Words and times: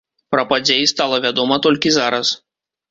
Пра 0.35 0.45
падзеі 0.53 0.89
стала 0.93 1.21
вядома 1.27 1.63
толькі 1.69 1.97
зараз. 2.01 2.37